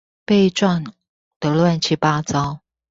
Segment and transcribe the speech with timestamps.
[0.25, 0.83] 被撞
[1.39, 2.61] 的亂七八糟